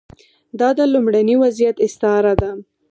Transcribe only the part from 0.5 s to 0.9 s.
دا د